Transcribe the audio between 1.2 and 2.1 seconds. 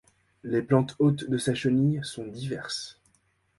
de sa chenille